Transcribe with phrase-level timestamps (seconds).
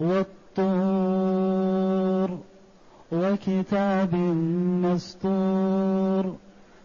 [0.00, 1.58] والطور
[3.12, 4.14] وكتاب
[4.84, 6.34] مسطور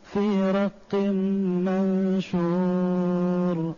[0.04, 0.95] في رق
[2.49, 3.73] منشور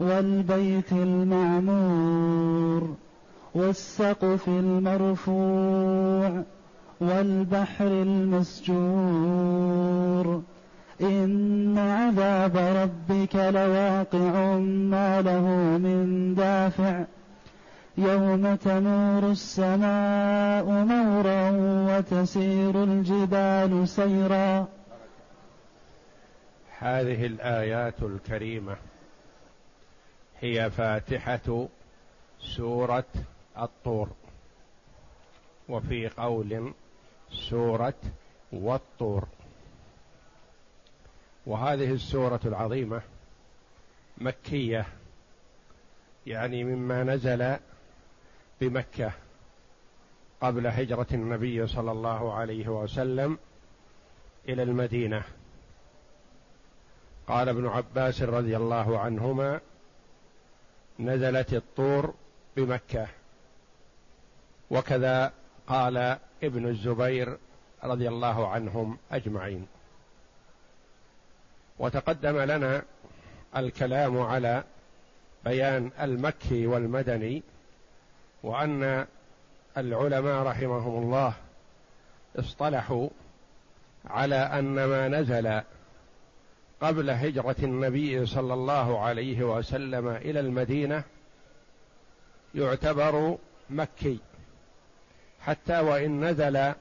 [0.00, 2.94] والبيت المعمور
[3.54, 6.42] والسقف المرفوع
[7.00, 8.70] والبحر المسجور
[11.00, 14.56] إن عذاب ربك لواقع
[14.92, 15.46] ما له
[15.78, 17.04] من دافع
[17.98, 21.50] يوم تمور السماء مورا
[21.88, 24.68] وتسير الجبال سيرا.
[26.78, 28.76] هذه الآيات الكريمة
[30.40, 31.68] هي فاتحة
[32.40, 33.04] سورة
[33.58, 34.08] الطور
[35.68, 36.72] وفي قول
[37.32, 37.94] سورة
[38.52, 39.28] والطور.
[41.46, 43.02] وهذه السورة العظيمة
[44.18, 44.86] مكية
[46.26, 47.56] يعني مما نزل
[48.60, 49.12] بمكة
[50.40, 53.38] قبل هجرة النبي صلى الله عليه وسلم
[54.48, 55.22] إلى المدينة.
[57.26, 59.60] قال ابن عباس رضي الله عنهما
[60.98, 62.14] نزلت الطور
[62.56, 63.06] بمكة.
[64.70, 65.32] وكذا
[65.66, 67.38] قال ابن الزبير
[67.84, 69.66] رضي الله عنهم أجمعين.
[71.78, 72.82] وتقدم لنا
[73.56, 74.64] الكلام على
[75.44, 77.42] بيان المكي والمدني
[78.42, 79.06] وأن
[79.76, 81.34] العلماء رحمهم الله
[82.38, 83.08] اصطلحوا
[84.06, 85.60] على أن ما نزل
[86.80, 91.02] قبل هجرة النبي صلى الله عليه وسلم إلى المدينة
[92.54, 93.38] يعتبر
[93.70, 94.18] مكي
[95.40, 96.74] حتى وإن نزل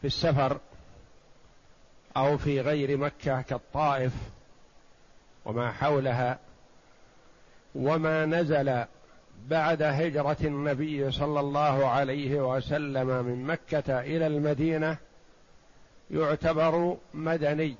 [0.00, 0.58] في السفر
[2.16, 4.12] أو في غير مكة كالطائف
[5.44, 6.38] وما حولها
[7.74, 8.84] وما نزل
[9.46, 14.96] بعد هجرة النبي صلى الله عليه وسلم من مكة إلى المدينة
[16.10, 17.76] يعتبر مدني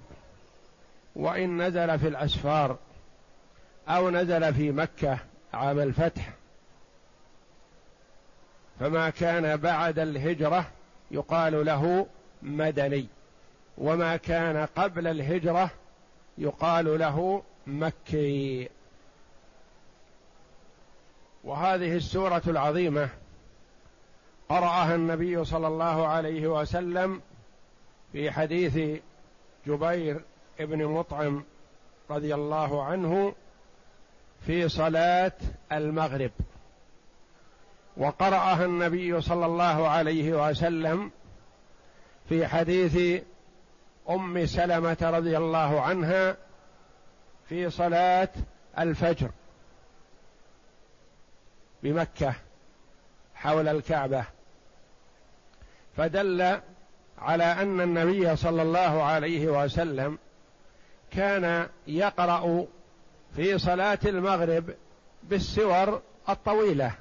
[1.17, 2.77] وإن نزل في الأسفار
[3.89, 5.19] أو نزل في مكة
[5.55, 6.33] عام الفتح.
[8.81, 10.67] فما كان بعد الهجرة
[11.11, 12.07] يقال له
[12.43, 13.07] مدني
[13.79, 15.71] وما كان قبل الهجرة
[16.39, 18.69] يقال له مكي.
[21.45, 23.09] وهذه السورة العظيمة
[24.49, 27.21] قرأها النبي صلى الله عليه وسلم
[28.13, 29.01] في حديث
[29.67, 30.21] جبير
[30.61, 31.45] بن مطعم
[32.11, 33.35] رضي الله عنه
[34.47, 35.33] في صلاة
[35.73, 36.31] المغرب.
[37.97, 41.11] وقرأها النبي صلى الله عليه وسلم
[42.29, 43.23] في حديث
[44.11, 46.37] أم سلمة رضي الله عنها
[47.49, 48.29] في صلاة
[48.79, 49.31] الفجر.
[51.83, 52.35] بمكة
[53.35, 54.25] حول الكعبة
[55.97, 56.61] فدل
[57.19, 60.19] على أن النبي صلى الله عليه وسلم
[61.11, 62.67] كان يقرأ
[63.37, 64.75] في صلاة المغرب
[65.23, 66.93] بالسور الطويلة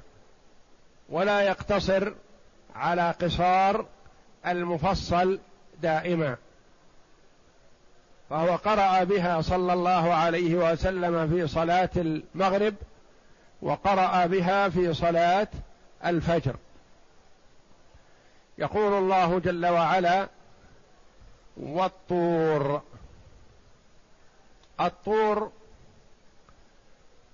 [1.08, 2.12] ولا يقتصر
[2.74, 3.86] على قصار
[4.46, 5.40] المفصل
[5.82, 6.36] دائما.
[8.30, 12.74] فهو قرأ بها صلى الله عليه وسلم في صلاة المغرب
[13.62, 15.48] وقرأ بها في صلاة
[16.04, 16.56] الفجر.
[18.58, 20.28] يقول الله جل وعلا
[21.56, 22.82] والطور.
[24.80, 25.52] الطور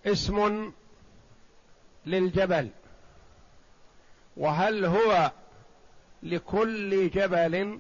[0.06, 0.72] اسم
[2.06, 2.68] للجبل
[4.36, 5.30] وهل هو
[6.22, 7.78] لكل جبل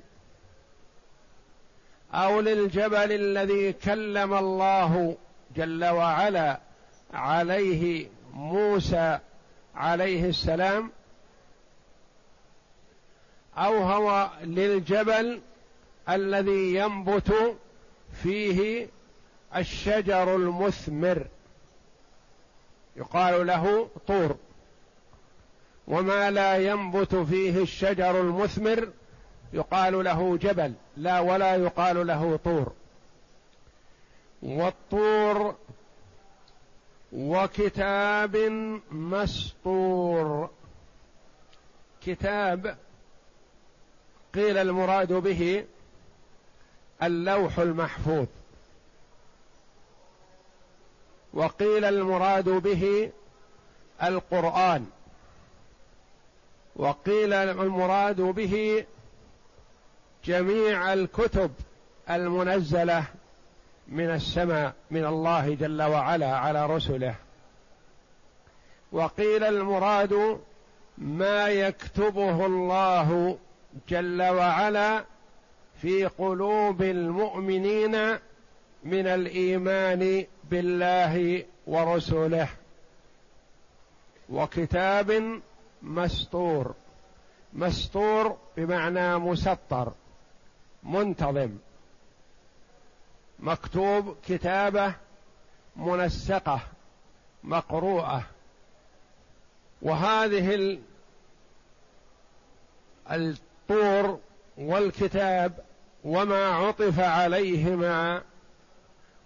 [2.14, 5.16] أو للجبل الذي كلم الله
[5.56, 6.60] جل وعلا
[7.14, 9.18] عليه موسى
[9.74, 10.90] عليه السلام
[13.56, 15.40] أو هو للجبل
[16.08, 17.56] الذي ينبت
[18.22, 18.88] فيه
[19.56, 21.26] الشجر المثمر.
[22.96, 24.36] يقال له طور.
[25.88, 28.88] وما لا ينبت فيه الشجر المثمر
[29.52, 32.72] يقال له جبل لا ولا يقال له طور.
[34.42, 35.54] والطور
[37.14, 38.36] وكتاب
[38.90, 40.50] مسطور.
[42.02, 42.76] كتاب
[44.34, 45.64] قيل المراد به
[47.02, 48.26] اللوح المحفوظ.
[51.32, 53.10] وقيل المراد به
[54.02, 54.86] القرآن.
[56.76, 58.84] وقيل المراد به
[60.24, 61.50] جميع الكتب
[62.10, 63.04] المنزلة.
[63.88, 67.14] من السماء من الله جل وعلا على رسله.
[68.92, 70.40] وقيل المراد
[70.98, 73.38] ما يكتبه الله
[73.88, 75.04] جل وعلا
[75.82, 78.12] في قلوب المؤمنين
[78.84, 82.48] من الإيمان بالله ورسله.
[84.28, 85.40] وكتاب
[85.82, 86.74] مستور
[87.52, 89.92] مستور بمعنى مسطر
[90.82, 91.50] منتظم.
[93.38, 94.94] مكتوب كتابة
[95.76, 96.60] منسقة
[97.44, 98.22] مقروءة.
[99.82, 100.78] وهذه
[103.10, 104.20] الطور
[104.58, 105.64] والكتاب
[106.04, 108.22] وما عطف عليهما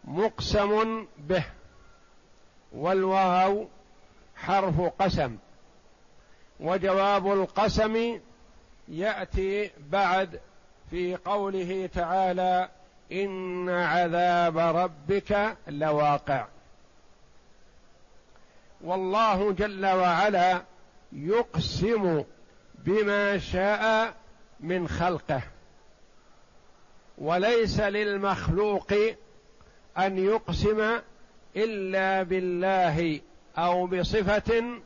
[0.05, 1.45] مقسم به
[2.73, 3.69] والواو
[4.37, 5.37] حرف قسم.
[6.61, 8.21] وجواب القسم
[8.89, 10.41] يأتي بعد
[10.91, 12.69] في قوله تعالى
[13.13, 16.47] إن عذاب ربك لواقع.
[18.81, 20.63] والله جل وعلا
[21.13, 22.25] يقسم
[22.75, 24.15] بما شاء
[24.61, 25.43] من خلقه.
[27.19, 28.93] وليس للمخلوق
[29.99, 30.99] أن يقسم
[31.57, 33.21] إلا بالله
[33.59, 34.81] أو بصفة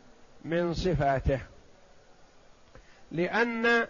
[0.44, 1.40] من صفاته.
[3.12, 3.86] لأن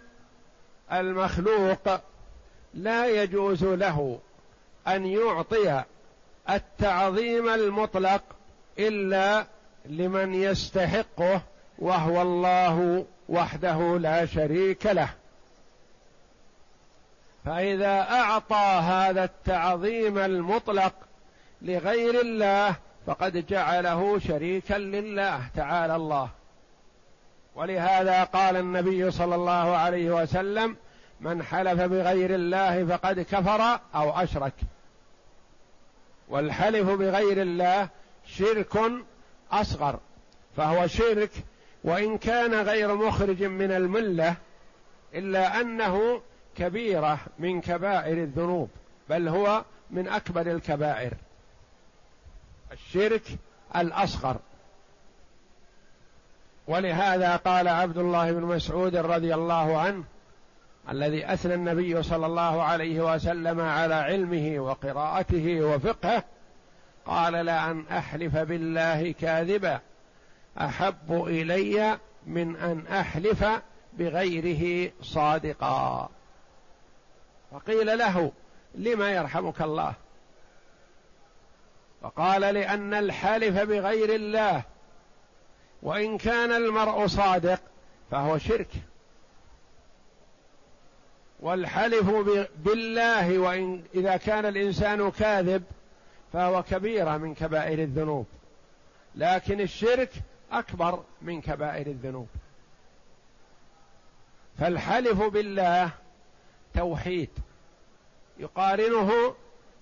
[0.91, 2.12] المخلوق
[2.73, 4.19] لا يجوز له
[4.87, 5.83] أن يعطي
[6.49, 8.21] التعظيم المطلق
[8.79, 9.45] إلا
[9.85, 11.41] لمن يستحقه
[11.79, 15.09] وهو الله وحده لا شريك له.
[17.45, 20.93] فإذا أعطى هذا التعظيم المطلق
[21.61, 22.75] لغير الله
[23.07, 26.29] فقد جعله شريكا لله تعالى الله.
[27.55, 30.75] ولهذا قال النبي صلى الله عليه وسلم
[31.23, 34.53] من حلف بغير الله فقد كفر أو أشرك.
[36.29, 37.89] والحلف بغير الله
[38.25, 38.81] شرك
[39.51, 39.99] أصغر
[40.57, 41.31] فهو شرك
[41.83, 44.35] وإن كان غير مخرج من الملة
[45.13, 46.21] إلا أنه
[46.57, 48.69] كبيرة من كبائر الذنوب
[49.09, 51.13] بل هو من أكبر الكبائر.
[52.71, 53.23] الشرك
[53.75, 54.37] الأصغر.
[56.67, 60.03] ولهذا قال عبد الله بن مسعود رضي الله عنه
[60.89, 66.23] الذي أثنى النبي صلى الله عليه وسلم على علمه وقراءته وفقهه
[67.05, 69.79] قال لأن أحلف بالله كاذبا
[70.57, 71.97] أحب إلي
[72.27, 73.45] من أن أحلف
[73.93, 76.09] بغيره صادقا.
[77.51, 78.31] فقيل له
[78.75, 79.93] لما يرحمك الله؟
[82.01, 84.63] فقال لأن الحالف بغير الله
[85.81, 87.59] وإن كان المرء صادق
[88.11, 88.71] فهو شرك.
[91.43, 92.09] والحلف
[92.57, 95.63] بالله وإن إذا كان الإنسان كاذب
[96.33, 98.25] فهو كبيره من كبائر الذنوب.
[99.15, 100.09] لكن الشرك
[100.51, 102.27] أكبر من كبائر الذنوب.
[104.59, 105.91] فالحلف بالله
[106.73, 107.29] توحيد
[108.39, 109.35] يقارنه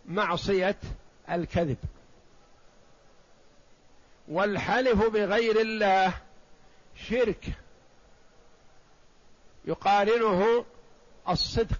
[0.06, 0.78] معصية
[1.32, 1.78] الكذب.
[4.28, 6.14] والحلف بغير الله
[6.96, 7.46] شرك
[9.66, 10.66] يقارنه
[11.30, 11.80] الصدق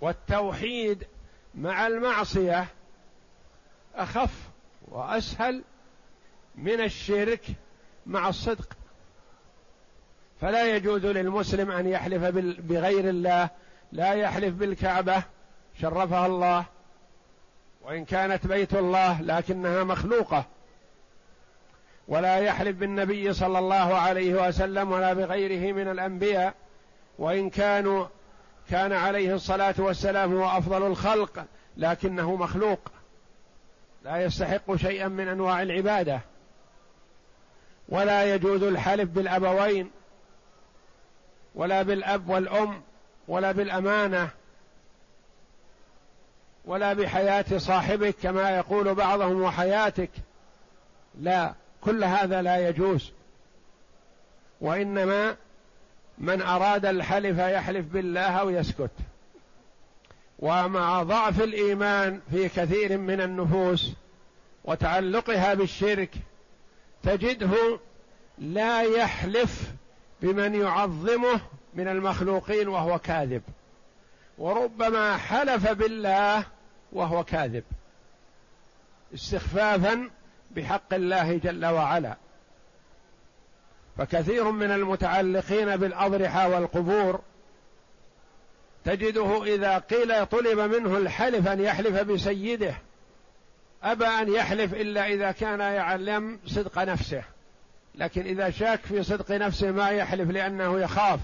[0.00, 1.06] والتوحيد
[1.54, 2.68] مع المعصية
[3.94, 4.48] أخف
[4.88, 5.64] وأسهل
[6.54, 7.46] من الشرك
[8.06, 8.76] مع الصدق.
[10.40, 12.22] فلا يجوز للمسلم أن يحلف
[12.60, 13.50] بغير الله
[13.92, 15.22] لا يحلف بالكعبة
[15.80, 16.64] شرفها الله
[17.82, 20.46] وإن كانت بيت الله لكنها مخلوقة.
[22.08, 26.54] ولا يحلف بالنبي صلى الله عليه وسلم ولا بغيره من الأنبياء
[27.18, 28.06] وإن كانوا
[28.70, 31.44] كان عليه الصلاة والسلام هو أفضل الخلق
[31.76, 32.80] لكنه مخلوق.
[34.04, 36.20] لا يستحق شيئا من أنواع العبادة.
[37.88, 39.90] ولا يجوز الحلف بالأبوين
[41.54, 42.82] ولا بالأب والأم
[43.28, 44.28] ولا بالأمانة
[46.64, 50.10] ولا بحياة صاحبك كما يقول بعضهم وحياتك.
[51.20, 51.54] لا.
[51.80, 53.12] كل هذا لا يجوز.
[54.60, 55.36] وإنما
[56.18, 58.90] من أراد الحلف يحلف بالله أو يسكت.
[60.38, 63.92] ومع ضعف الإيمان في كثير من النفوس
[64.64, 66.10] وتعلقها بالشرك
[67.02, 67.80] تجده
[68.38, 69.72] لا يحلف
[70.22, 71.40] بمن يعظمه
[71.74, 73.42] من المخلوقين وهو كاذب.
[74.38, 76.44] وربما حلف بالله
[76.92, 77.64] وهو كاذب.
[79.14, 80.10] استخفافا
[80.50, 82.16] بحق الله جل وعلا.
[83.98, 87.20] فكثير من المتعلقين بالأضرحة والقبور
[88.84, 92.74] تجده إذا قيل طلب منه الحلف أن يحلف بسيده
[93.82, 97.22] أبى أن يحلف إلا إذا كان يعلم صدق نفسه.
[97.94, 101.20] لكن إذا شاك في صدق نفسه ما يحلف لأنه يخاف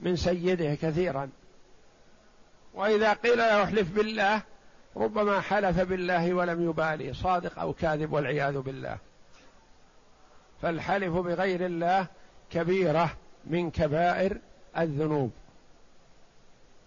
[0.00, 1.30] من سيده كثيرا.
[2.74, 4.42] وإذا قيل له احلف بالله
[4.96, 8.98] ربما حلف بالله ولم يبالي صادق أو كاذب والعياذ بالله.
[10.62, 12.06] فالحلف بغير الله
[12.50, 14.38] كبيرة من كبائر
[14.78, 15.30] الذنوب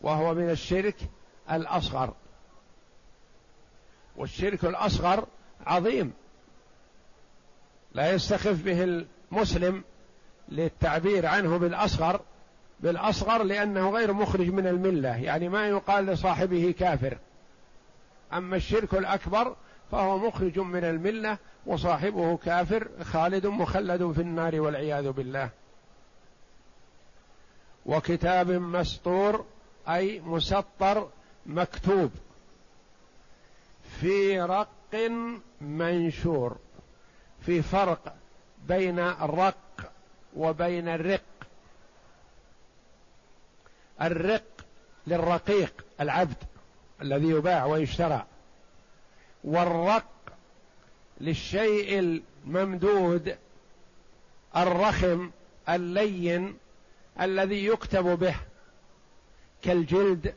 [0.02, 0.96] وهو من الشرك
[1.52, 2.14] الأصغر.
[4.18, 5.28] والشرك الأصغر
[5.66, 6.14] عظيم
[7.94, 8.84] لا يستخف به
[9.32, 9.84] المسلم
[10.50, 12.22] للتعبير عنه بالأصغر
[12.80, 17.18] بالأصغر لأنه غير مخرج من الملة يعني ما يقال لصاحبه كافر.
[18.34, 19.56] أما الشرك الأكبر
[19.92, 25.50] فهو مخرج من الملة وصاحبه كافر خالد مخلد في النار والعياذ بالله.
[27.86, 29.46] وكتاب مسطور
[29.90, 31.10] أي مسطر
[31.46, 32.12] مكتوب
[34.00, 34.68] في رق
[35.62, 36.58] منشور
[37.46, 38.16] في فرق
[38.68, 39.92] بين الرق
[40.36, 41.22] وبين الرق.
[44.02, 44.44] الرق
[45.08, 46.55] للرقيق العبد.
[47.02, 48.26] الذي يباع ويشترى.
[49.44, 50.06] والرق
[51.22, 53.38] للشيء الممدود
[54.58, 55.32] الرخم
[55.70, 56.58] اللين
[57.22, 58.36] الذي يكتب به
[59.62, 60.34] كالجلد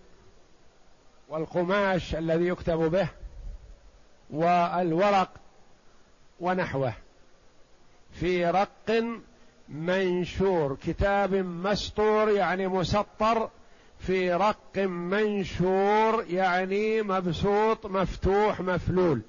[1.29, 3.09] والقماش الذي يكتب به
[4.31, 5.31] والورق
[6.41, 6.93] ونحوه.
[8.13, 9.19] في رق
[9.69, 13.51] منشور كتاب مسطور يعني مسطر
[13.99, 19.21] في رق منشور يعني مبسوط مفتوح مفلول.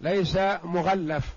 [0.00, 1.34] ليس مغلف.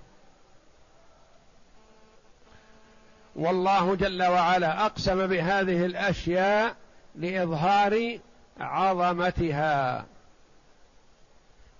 [3.36, 6.76] والله جل وعلا أقسم بهذه الأشياء
[7.14, 8.18] لإظهار
[8.60, 10.06] عظمتها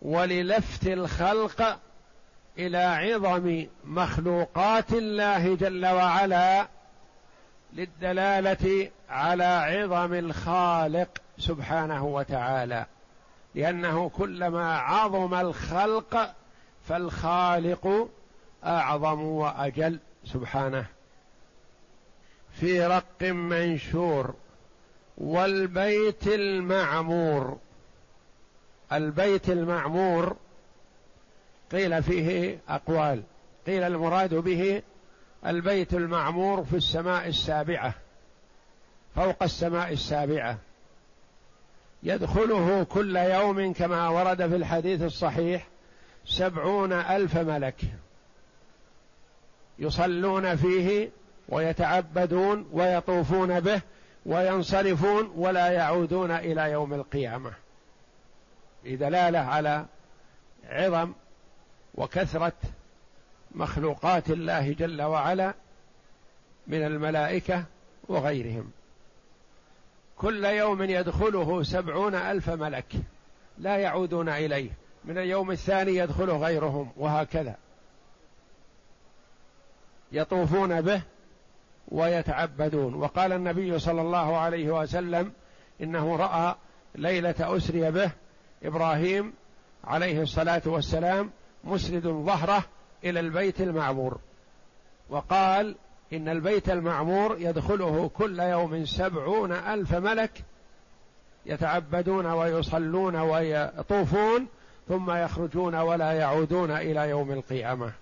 [0.03, 1.79] وللفت الخلق
[2.59, 6.69] إلى عظم مخلوقات الله جل وعلا
[7.73, 12.87] للدلالة على عظم الخالق سبحانه وتعالى
[13.55, 16.35] لأنه كلما عظم الخلق
[16.89, 18.09] فالخالق
[18.65, 20.87] أعظم وأجل سبحانه.
[22.53, 24.35] في رق منشور
[25.19, 27.59] والبيت المعمور
[28.93, 30.37] البيت المعمور
[31.73, 33.23] قيل فيه أقوال
[33.67, 34.83] قيل المراد به
[35.47, 37.95] البيت المعمور في السماء السابعة.
[39.15, 40.59] فوق السماء السابعة.
[42.03, 45.67] يدخله كل يوم كما ورد في الحديث الصحيح
[46.25, 47.81] سبعون ألف ملك
[49.79, 51.11] يصلون فيه
[51.49, 53.81] ويتعبدون ويطوفون به
[54.27, 57.53] وينصرفون ولا يعودون إلى يوم القيامة.
[58.85, 59.85] بدلاله على
[60.69, 61.13] عظم
[61.95, 62.53] وكثرة
[63.55, 65.55] مخلوقات الله جل وعلا
[66.67, 67.65] من الملائكة
[68.09, 68.71] وغيرهم.
[70.21, 72.95] كل يوم يدخله سبعون ألف ملك
[73.59, 74.71] لا يعودون إليه.
[75.05, 77.57] من اليوم الثاني يدخله غيرهم وهكذا.
[80.13, 81.03] يطوفون به
[81.89, 82.95] ويتعبدون.
[82.95, 85.33] وقال النبي صلى الله عليه وسلم
[85.83, 86.55] إنه رأى
[86.95, 88.11] ليلة أسري به
[88.63, 89.33] إبراهيم
[89.85, 91.31] عليه الصلاة والسلام
[91.65, 92.65] مسند ظهره
[93.05, 94.19] إلى البيت المعمور.
[95.11, 95.77] وقال
[96.13, 100.45] إن البيت المعمور يدخله كل يوم سبعون ألف ملك
[101.47, 104.47] يتعبدون ويصلون ويطوفون
[104.89, 107.93] ثم يخرجون ولا يعودون إلى يوم القيامة.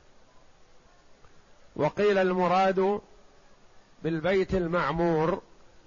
[1.76, 3.00] وقيل المراد
[4.02, 5.42] بالبيت المعمور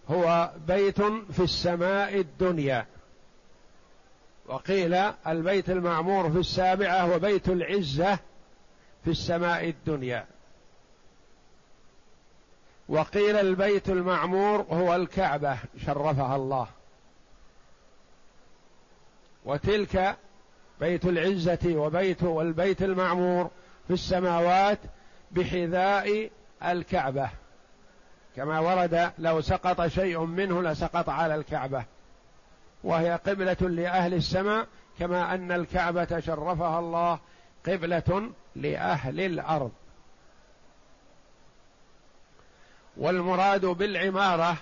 [0.10, 2.86] هو بيت في السماء الدنيا.
[4.46, 4.94] وقيل
[5.28, 8.20] البيت المعمور في السابعة وبيت العزة
[9.04, 10.26] في السماء الدنيا.
[12.92, 16.68] وقيل البيت المعمور هو الكعبة شرفها الله.
[19.46, 20.16] وتلك
[20.80, 23.50] بيت العزة وبيت والبيت المعمور
[23.88, 24.80] في السماوات
[25.32, 26.30] بحذاء
[26.66, 27.30] الكعبة.
[28.36, 31.84] كما ورد لو سقط شيء منه لسقط على الكعبة.
[32.84, 34.68] وهي قبلة لأهل السماء
[35.00, 37.20] كما أن الكعبة شرفها الله
[37.66, 39.72] قبلة لأهل الأرض.
[42.98, 44.58] والمراد بالعمارة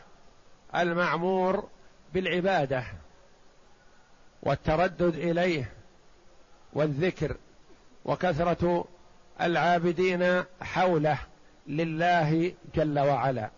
[0.76, 1.68] المعمور
[2.14, 2.84] بالعبادة
[4.44, 5.72] والتردد إليه
[6.74, 7.36] والذكر
[8.06, 8.86] وكثرة
[9.42, 11.18] العابدين حوله
[11.68, 13.50] لله جل وعلا.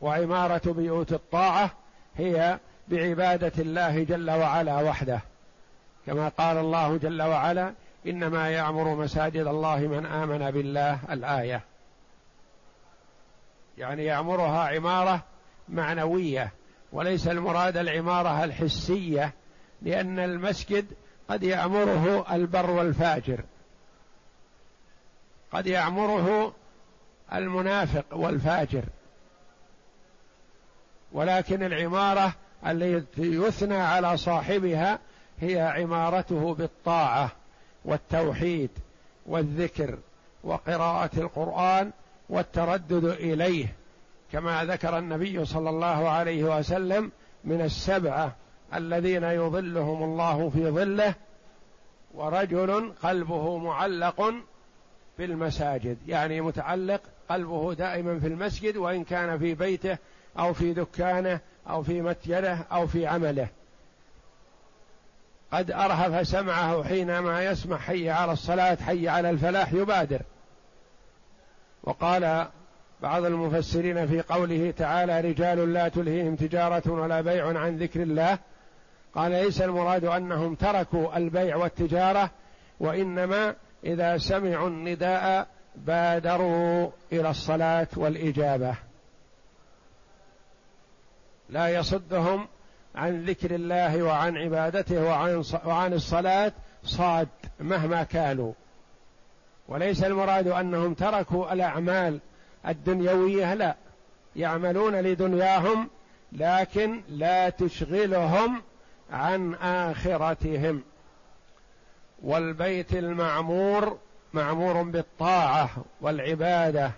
[0.00, 1.70] وعمارة بيوت الطاعة
[2.16, 2.58] هي
[2.88, 5.20] بعبادة الله جل وعلا وحده.
[6.06, 7.72] كما قال الله جل وعلا
[8.06, 11.71] إنما يعمر مساجد الله من آمن بالله الآية.
[13.78, 15.22] يعني يعمرها عمارة
[15.68, 16.52] معنوية
[16.92, 19.32] وليس المراد العمارة الحسية
[19.82, 20.86] لأن المسجد
[21.28, 23.44] قد يعمره البر والفاجر.
[25.52, 26.54] قد يعمره
[27.32, 28.84] المنافق والفاجر.
[31.12, 32.34] ولكن العمارة
[32.66, 34.98] التي يثنى على صاحبها
[35.40, 37.32] هي عمارته بالطاعة
[37.84, 38.70] والتوحيد
[39.26, 39.98] والذكر
[40.44, 41.92] وقراءة القرآن
[42.32, 43.74] والتردد إليه
[44.32, 47.12] كما ذكر النبي صلى الله عليه وسلم
[47.44, 48.36] من السبعه
[48.74, 51.14] الذين يظلهم الله في ظله
[52.14, 54.34] ورجل قلبه معلق
[55.16, 59.98] في المساجد يعني متعلق قلبه دائما في المسجد وإن كان في بيته
[60.38, 63.48] أو في دكانه أو في متجره أو في عمله.
[65.52, 70.22] قد أرهف سمعه حينما يسمع حي على الصلاة حي على الفلاح يبادر.
[71.82, 72.46] وقال
[73.02, 78.38] بعض المفسرين في قوله تعالى رجال لا تلهيهم تجارة ولا بيع عن ذكر الله
[79.14, 82.30] قال ليس المراد أنهم تركوا البيع والتجارة
[82.80, 88.74] وإنما إذا سمعوا النداء بادروا إلى الصلاة والإجابة.
[91.48, 92.48] لا يصدهم
[92.94, 96.52] عن ذكر الله وعن عبادته وعن وعن الصلاة
[96.84, 97.28] صاد
[97.60, 98.52] مهما كانوا.
[99.72, 102.20] وليس المراد أنهم تركوا الأعمال
[102.68, 103.76] الدنيوية لا
[104.36, 105.88] يعملون لدنياهم
[106.32, 108.62] لكن لا تشغلهم
[109.10, 110.82] عن آخرتهم
[112.22, 113.98] والبيت المعمور
[114.32, 115.70] معمور بالطاعة
[116.00, 116.90] والعبادة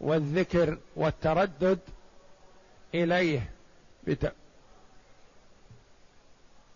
[0.00, 1.78] والذكر والتردد
[2.94, 3.50] إليه.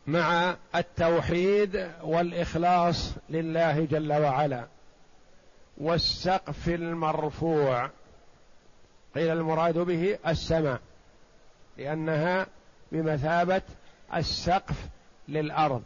[0.07, 4.65] مع التوحيد والإخلاص لله جل وعلا
[5.81, 7.91] والسقف المرفوع.
[9.15, 10.81] قيل المراد به السماء
[11.79, 12.47] لأنها
[12.93, 13.63] بمثابة
[14.15, 14.89] السقف
[15.29, 15.83] للأرض.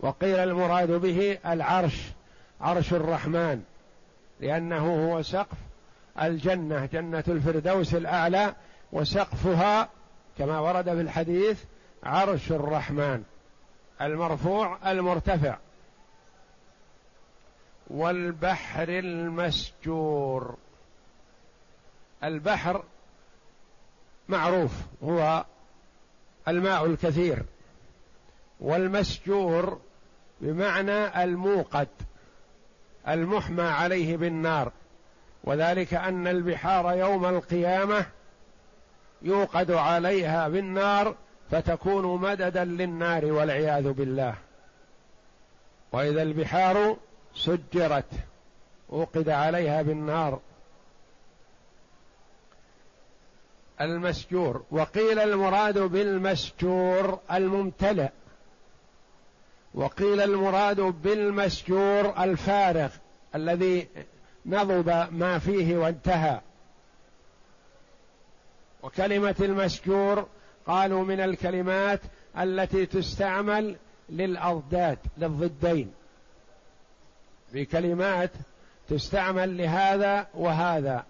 [0.00, 2.00] وقيل المراد به العرش
[2.60, 3.62] عرش الرحمن
[4.40, 5.56] لأنه هو سقف
[6.22, 8.54] الجنة جنة الفردوس الأعلى
[8.92, 9.88] وسقفها
[10.38, 11.62] كما ورد في الحديث
[12.02, 13.22] عرش الرحمن
[14.00, 15.56] المرفوع المرتفع.
[17.90, 20.56] والبحر المسجور.
[22.24, 22.84] البحر
[24.28, 25.44] معروف هو
[26.48, 27.42] الماء الكثير.
[28.60, 29.80] والمسجور
[30.40, 31.88] بمعنى الموقد
[33.08, 34.72] المحمى عليه بالنار.
[35.44, 38.06] وذلك أن البحار يوم القيامة
[39.22, 41.16] يوقد عليها بالنار
[41.50, 44.34] فتكون مددا للنار والعياذ بالله.
[45.92, 46.96] وإذا البحار
[47.34, 48.10] سجرت
[48.92, 50.40] أوقد عليها بالنار.
[53.80, 58.10] المسجور وقيل المراد بالمسجور الممتلئ.
[59.74, 62.90] وقيل المراد بالمسجور الفارغ
[63.34, 63.88] الذي
[64.46, 66.40] نضب ما فيه وانتهى.
[68.82, 70.26] وكلمة المسجور
[70.66, 72.00] قالوا من الكلمات
[72.38, 73.76] التي تستعمل
[74.08, 75.92] للأضداد للضدين.
[77.54, 78.30] في كلمات
[78.88, 81.04] تستعمل لهذا وهذا.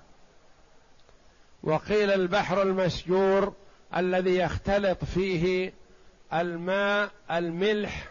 [1.63, 3.53] وقيل البحر المسجور
[3.97, 5.73] الذي يختلط فيه
[6.33, 8.09] الماء الملح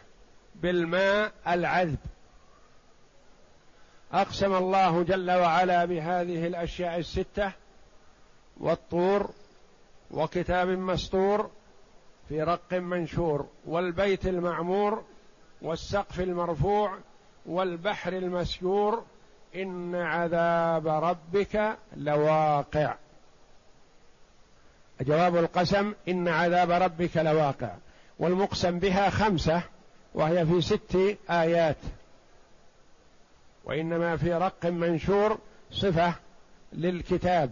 [0.56, 1.98] بالماء العذب.
[4.14, 7.52] أقسم الله جل وعلا بهذه الأشياء الستة
[8.58, 9.30] والطور
[10.12, 11.50] وكتاب مسطور
[12.30, 15.04] في رق منشور والبيت المعمور
[15.62, 16.98] والسقف المرفوع
[17.46, 19.04] والبحر المسجور
[19.56, 22.96] إن عذاب ربك لواقع.
[25.02, 27.76] جواب القسم إن عذاب ربك لواقع.
[28.20, 29.62] والمقسم بها خمسة
[30.14, 31.78] وهي في ست آيات.
[33.66, 35.38] وإنما في رق منشور
[35.72, 36.14] صفة
[36.74, 37.52] للكتاب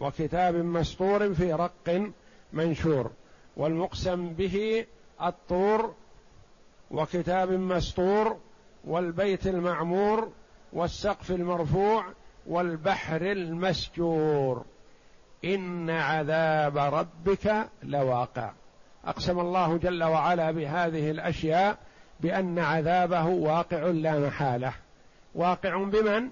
[0.00, 2.10] وكتاب مسطور في رق
[2.52, 3.10] منشور.
[3.56, 4.86] والمقسم به
[5.22, 5.94] الطور
[6.90, 8.36] وكتاب مسطور
[8.84, 10.32] والبيت المعمور
[10.72, 12.04] والسقف المرفوع
[12.46, 14.64] والبحر المسجور.
[15.44, 18.52] إن عذاب ربك لواقع.
[19.04, 21.78] أقسم الله جل وعلا بهذه الأشياء
[22.20, 24.72] بأن عذابه واقع لا محالة.
[25.34, 26.30] واقع بمن؟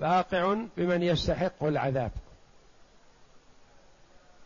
[0.00, 2.10] واقع بمن يستحق العذاب.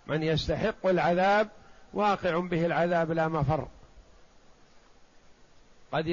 [0.06, 1.48] من يستحق العذاب
[1.94, 3.68] واقع به العذاب لا مفر.
[5.92, 6.06] قد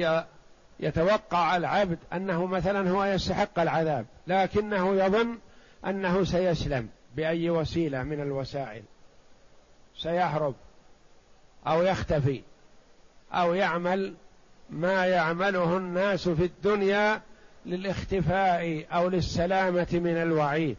[0.84, 5.38] يتوقع العبد أنه مثلا هو يستحق العذاب لكنه يظن
[5.86, 8.82] أنه سيسلم بأي وسيلة من الوسائل.
[9.96, 10.54] سيهرب
[11.66, 12.42] أو يختفي
[13.32, 14.14] أو يعمل
[14.70, 17.20] ما يعمله الناس في الدنيا
[17.66, 20.76] للاختفاء أو للسلامة من الوعيد.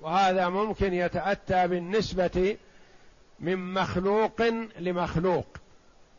[0.00, 2.56] وهذا ممكن يتأتى بالنسبة
[3.40, 4.42] من مخلوق
[4.78, 5.46] لمخلوق.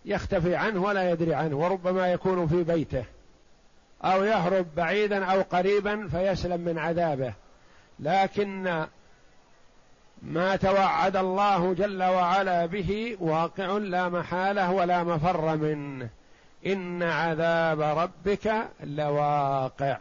[0.06, 3.06] يختفي عنه ولا يدري عنه وربما يكون في بيته.
[4.04, 7.34] أو يهرب بعيدا أو قريبا فيسلم من عذابه.
[8.00, 8.86] لكن
[10.22, 16.10] ما توعد الله جل وعلا به واقع لا محالة ولا مفر منه.
[16.66, 19.98] إن عذاب ربك لواقع.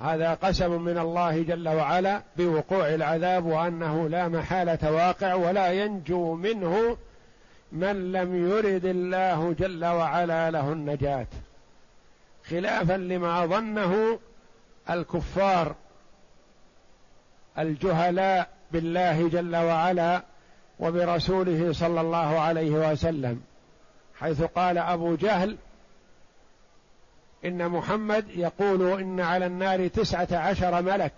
[0.00, 6.96] هذا قسم من الله جل وعلا بوقوع العذاب وأنه لا محالة واقع ولا ينجو منه
[7.72, 11.26] من لم يرد الله جل وعلا له النجاة
[12.44, 14.18] خلافا لما ظنه
[14.90, 15.74] الكفار
[17.58, 20.22] الجهلاء بالله جل وعلا
[20.80, 23.42] وبرسوله صلى الله عليه وسلم
[24.20, 25.56] حيث قال أبو جهل
[27.44, 31.12] إن محمد يقول إن على النار تسعة عشر ملك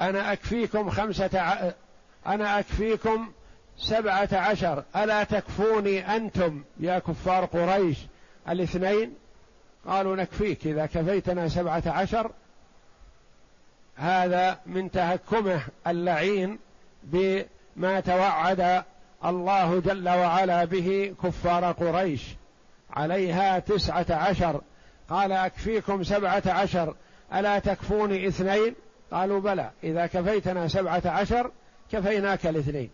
[0.00, 1.70] أنا أكفيكم خمسة ع...
[2.26, 3.32] أنا أكفيكم
[3.76, 4.84] سبعة عشر.
[4.96, 7.98] ألا تكفوني أنتم يا كفار قريش؟
[8.48, 9.14] الاثنين؟
[9.86, 10.66] قالوا نكفيك.
[10.66, 12.30] إذا كفيتنا سبعة عشر
[13.96, 16.58] هذا من تهكمه اللعين
[17.02, 18.84] بما توعد
[19.24, 22.22] الله جل وعلا به كفار قريش.
[22.90, 24.60] عليها تسعة عشر.
[25.10, 26.94] قال أكفيكم سبعة عشر.
[27.34, 28.74] ألا تكفوني اثنين؟
[29.12, 29.70] قالوا بلى.
[29.84, 31.50] إذا كفيتنا سبعة عشر
[31.92, 32.90] كفيناك الاثنين.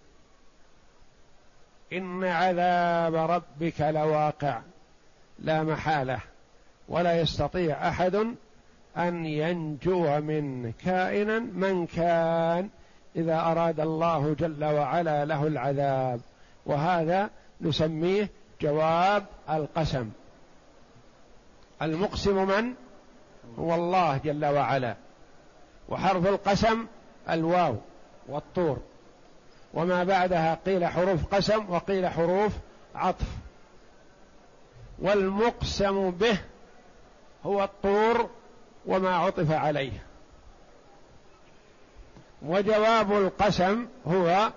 [1.92, 4.60] إن عذاب ربك لواقع
[5.38, 6.18] لا محالة
[6.88, 8.14] ولا يستطيع أحد
[8.96, 12.68] أن ينجو من كائنا من كان
[13.16, 16.20] إذا أراد الله جل وعلا له العذاب.
[16.66, 20.10] وهذا نسميه جواب القسم.
[21.82, 22.74] المقسم من؟
[23.58, 24.94] هو الله جل وعلا.
[25.88, 26.86] وحرف القسم
[27.30, 27.76] الواو
[28.28, 28.78] والطور.
[29.74, 32.52] وما بعدها قيل حروف قسم وقيل حروف
[32.94, 33.26] عطف.
[34.98, 36.38] والمقسم به
[37.46, 38.30] هو الطور
[38.86, 40.02] وما عطف عليه.
[42.42, 44.52] وجواب القسم هو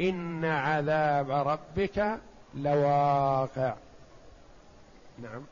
[0.00, 2.18] إن عذاب ربك
[2.54, 3.74] لواقع.
[5.22, 5.42] نعم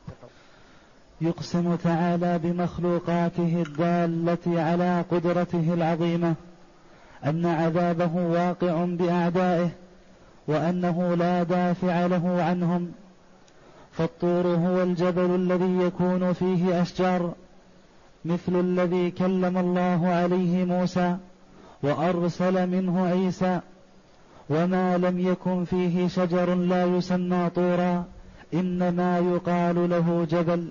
[1.21, 6.35] يقسم تعالى بمخلوقاته الدالة على قدرته العظيمة
[7.25, 9.69] أن عذابه واقع بأعدائه
[10.47, 12.91] وأنه لا دافع له عنهم
[13.91, 17.33] فالطور هو الجبل الذي يكون فيه أشجار
[18.25, 21.17] مثل الذي كلم الله عليه موسى
[21.83, 23.59] وأرسل منه عيسى
[24.49, 28.05] وما لم يكن فيه شجر لا يسمى طورا
[28.53, 30.67] إنما يقال له جبل.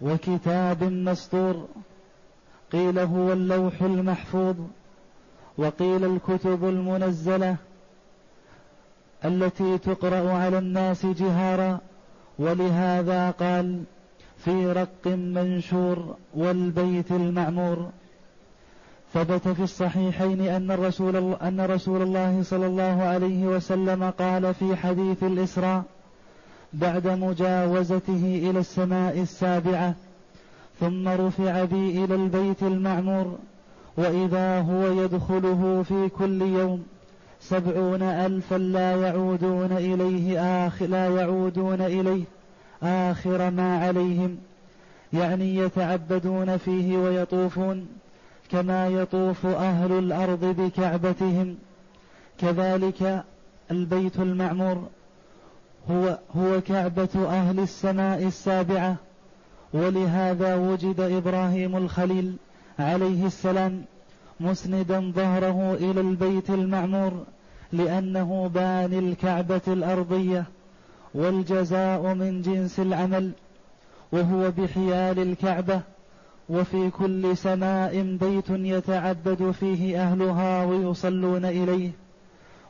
[0.00, 1.68] وكتاب مسطور
[2.72, 4.56] قيل هو اللوح المحفوظ
[5.58, 7.56] وقيل الكتب المنزلة
[9.24, 11.78] التي تقرأ على الناس جهارا
[12.38, 13.82] ولهذا قال
[14.44, 17.90] في رق منشور والبيت المعمور
[19.14, 25.22] ثبت في الصحيحين أن الرسول أن رسول الله صلى الله عليه وسلم قال في حديث
[25.22, 25.82] الإسراء
[26.72, 29.94] بعد مجاوزته إلى السماء السابعة
[30.80, 33.38] ثم رفع بي إلى البيت المعمور
[33.96, 36.84] وإذا هو يدخله في كل يوم
[37.40, 42.24] سبعون ألفا لا يعودون إليه آخر لا يعودون إليه
[42.82, 44.38] آخر ما عليهم
[45.12, 47.86] يعني يتعبدون فيه ويطوفون
[48.50, 51.56] كما يطوف أهل الأرض بكعبتهم.
[52.38, 53.24] كذلك
[53.70, 54.88] البيت المعمور
[55.90, 58.96] هو هو كعبة أهل السماء السابعة.
[59.72, 62.36] ولهذا وجد إبراهيم الخليل
[62.78, 63.84] عليه السلام
[64.40, 67.24] مسندا ظهره إلى البيت المعمور
[67.72, 70.44] لأنه باني الكعبة الأرضية
[71.14, 73.30] والجزاء من جنس العمل
[74.12, 75.80] وهو بحيال الكعبة
[76.48, 81.90] وفي كل سماء بيت يتعبد فيه أهلها ويصلون إليه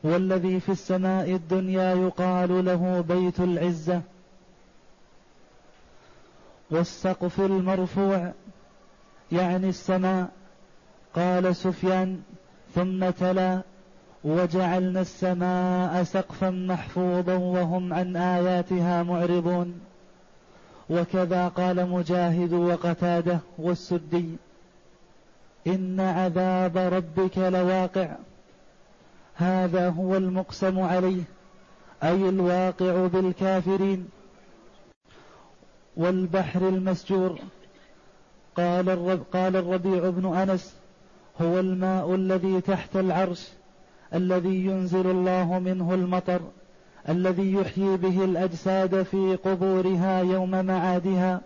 [0.04, 4.00] والذي في السماء الدنيا يقال له بيت العزة.
[6.70, 8.32] والسقف المرفوع
[9.32, 10.28] يعني السماء.
[11.14, 12.20] قال سفيان
[12.74, 13.62] ثم تلا
[14.24, 19.80] وجعلنا السماء سقفا محفوظا وهم عن آياتها معرضون.
[20.90, 24.36] وكذا قال مجاهد وقتاده والسدي
[25.66, 28.16] إن عذاب ربك لواقع.
[29.34, 31.22] هذا هو المقسم عليه
[32.02, 34.08] أي الواقع بالكافرين.
[35.96, 37.38] والبحر المسجور.
[38.56, 40.76] قال الرب قال الربيع بن أنس
[41.40, 43.48] هو الماء الذي تحت العرش
[44.14, 46.40] الذي ينزل الله منه المطر
[47.08, 51.40] الذي يحيي به الأجساد في قبورها يوم معادها.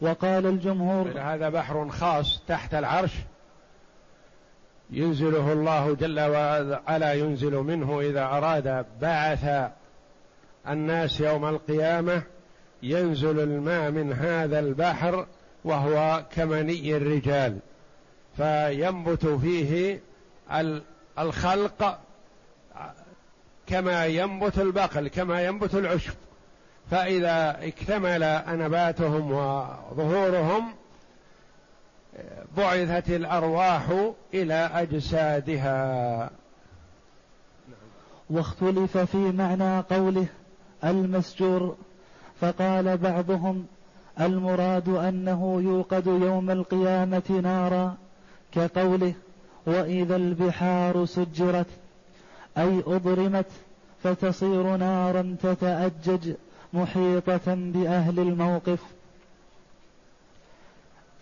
[0.00, 3.12] وقال الجمهور هذا بحر خاص تحت العرش
[4.90, 9.70] ينزله الله جل وعلا ينزل منه إذا أراد بعث
[10.68, 12.22] الناس يوم القيامة
[12.90, 15.26] ينزل الماء من هذا البحر
[15.64, 17.58] وهو كمني الرجال
[18.36, 20.00] فينبت فيه
[21.18, 21.98] الخلق
[23.66, 26.14] كما ينبت البقل كما ينبت العشب.
[26.90, 30.74] فإذا اكتمل نباتهم وظهورهم
[32.56, 36.30] بعثت الأرواح إلى أجسادها.
[38.30, 40.26] واختلف في معنى قوله
[40.84, 41.76] المسجور
[42.40, 43.66] فقال بعضهم
[44.20, 47.96] المراد أنه يوقد يوم القيامة نارا
[48.52, 49.14] كقوله
[49.66, 51.66] وإذا البحار سجرت
[52.58, 53.46] أي أضرمت
[54.02, 56.32] فتصير نارا تتأجج
[56.72, 58.80] محيطة بأهل الموقف.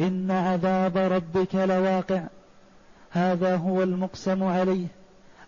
[0.00, 2.22] إن عذاب ربك لواقع
[3.10, 4.86] هذا هو المقسم عليه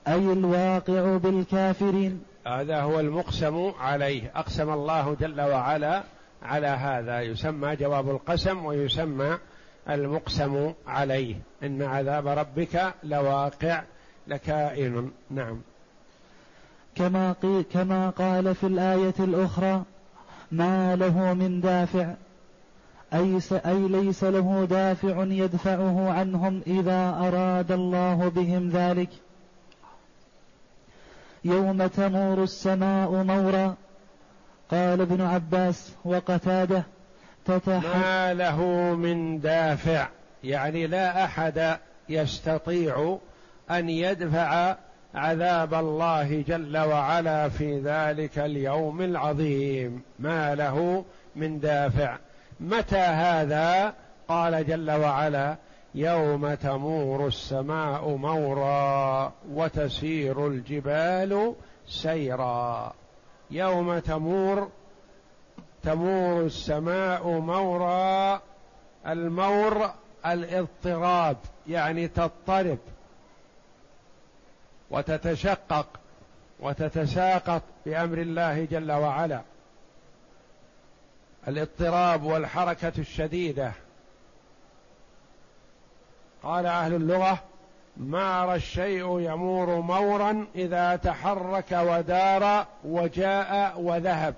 [0.08, 2.22] أي الواقع بالكافرين.
[2.46, 4.32] هذا هو المقسم عليه.
[4.34, 6.02] أقسم الله جل وعلا
[6.42, 7.20] على هذا.
[7.20, 9.38] يسمى جواب القسم ويسمى
[9.90, 11.36] المقسم عليه.
[11.62, 13.82] إن عذاب ربك لواقع
[14.26, 15.10] لكائن.
[15.30, 15.60] نعم.
[16.94, 19.82] كما, قيل كما قال في الآية الأخرى
[20.52, 22.14] ما له من دافع
[23.14, 29.08] أي, أي ليس له دافع يدفعه عنهم إذا أراد الله بهم ذلك.
[31.46, 33.74] يوم تمور السماء مورا.
[34.70, 36.82] قال ابن عباس وقتاده
[37.68, 40.08] ما له من دافع
[40.44, 41.78] يعني لا أحد
[42.08, 43.18] يستطيع
[43.70, 44.76] أن يدفع
[45.14, 50.02] عذاب الله جل وعلا في ذلك اليوم العظيم.
[50.18, 51.04] ما له
[51.36, 52.16] من دافع.
[52.60, 53.92] متى هذا؟
[54.28, 55.56] قال جل وعلا
[55.94, 61.54] يوم تمور السماء مورا وتسير الجبال
[61.88, 62.92] سيرا.
[63.50, 64.68] يوم تمور
[65.82, 68.40] تمور السماء مورا
[69.06, 69.90] المور
[70.26, 71.36] الاضطراب
[71.68, 72.78] يعني تضطرب
[74.90, 75.86] وتتشقق
[76.60, 79.40] وتتساقط بأمر الله جل وعلا.
[81.48, 83.72] الاضطراب والحركة الشديدة.
[86.42, 87.38] قال أهل اللغة
[87.96, 94.34] مار الشيء يمور مورا إذا تحرك ودار وجاء وذهب.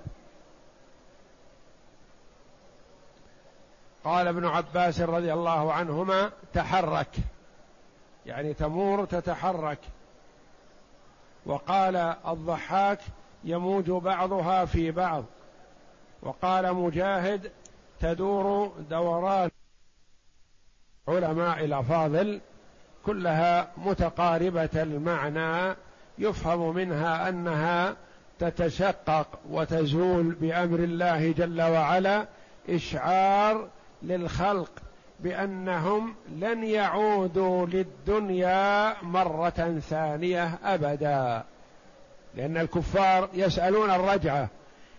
[4.03, 7.15] قال ابن عباس رضي الله عنهما تحرك
[8.25, 9.79] يعني تمور تتحرك.
[11.45, 11.95] وقال
[12.27, 12.99] الضحاك
[13.43, 15.23] يموج بعضها في بعض.
[16.21, 17.51] وقال مجاهد
[17.99, 19.51] تدور دوران.
[21.09, 22.39] علماء الأفاضل
[23.05, 25.75] كلها متقاربة المعنى
[26.17, 27.95] يفهم منها أنها
[28.39, 32.25] تتشقق وتزول بأمر الله جل وعلا
[32.69, 33.67] إشعار
[34.03, 34.71] للخلق
[35.19, 41.43] بأنهم لن يعودوا للدنيا مرة ثانية أبدا.
[42.35, 44.47] لأن الكفار يسألون الرجعة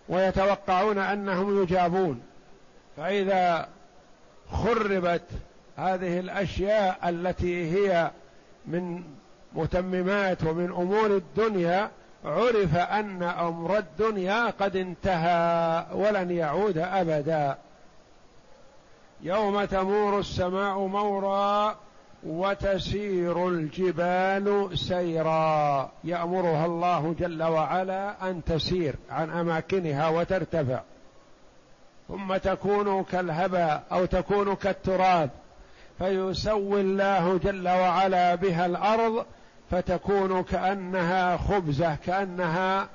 [0.09, 2.21] ويتوقعون أنهم يجابون.
[2.97, 3.67] فإذا
[4.51, 5.23] خربت
[5.77, 8.11] هذه الأشياء التي هي
[8.65, 9.03] من
[9.53, 11.91] متممات ومن أمور الدنيا
[12.25, 17.57] عرف أن أمر الدنيا قد انتهى ولن يعود أبدا.
[19.21, 21.75] يوم تمور السماء مورا
[22.23, 25.91] وتسير الجبال سيرا.
[26.03, 30.81] يأمرها الله جل وعلا أن تسير عن أماكنها وترتفع.
[32.07, 35.29] ثم تكون كالهباء أو تكون كالتراب.
[36.01, 39.25] فيسوي الله جل وعلا بها الأرض
[39.71, 42.87] فتكون كأنها خبزة كأنها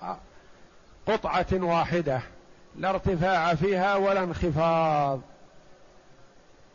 [1.07, 2.21] قطعة واحدة
[2.77, 5.21] لا ارتفاع فيها ولا انخفاض.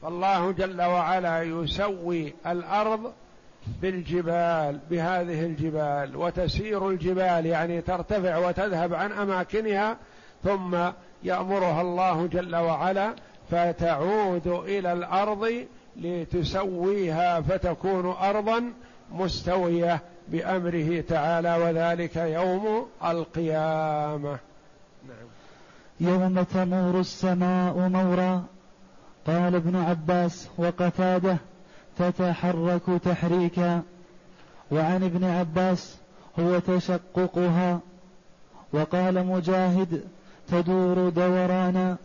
[0.01, 3.13] فالله جل وعلا يسوي الأرض
[3.81, 9.97] بالجبال بهذه الجبال وتسير الجبال يعني ترتفع وتذهب عن أماكنها
[10.43, 10.77] ثم
[11.23, 13.15] يأمرها الله جل وعلا
[13.51, 18.73] فتعود إلى الأرض لتسويها فتكون ارضا
[19.11, 24.39] مستوية بأمره تعالى وذلك يوم القيامة.
[25.07, 25.27] نعم.
[25.99, 28.43] يوم تمور السماء مورا.
[29.27, 31.37] قال ابن عباس وقتاده
[31.97, 33.81] تتحرك تحريكا.
[34.71, 35.97] وعن ابن عباس
[36.39, 37.79] هو تشققها.
[38.73, 40.03] وقال مجاهد
[40.47, 41.97] تدور دورانا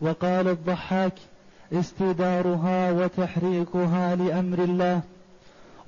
[0.00, 1.14] وقال الضحاك
[1.72, 5.00] استدارها وتحريكها لأمر الله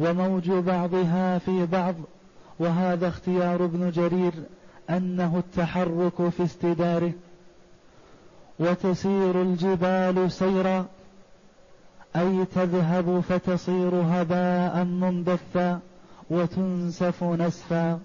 [0.00, 1.94] وموج بعضها في بعض
[2.58, 4.32] وهذا اختيار ابن جرير
[4.90, 7.12] أنه التحرك في استداره.
[8.58, 10.86] وتسير الجبال سيرا
[12.16, 15.80] أي تذهب فتصير هباء منبثا
[16.30, 18.00] وتنسف نسفا.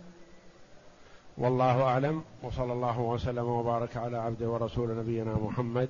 [1.37, 5.89] والله أعلم وصلى الله وسلم وبارك على عبده ورسول نبينا محمد